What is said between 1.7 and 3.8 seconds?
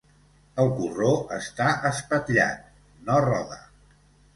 espatllat: no roda.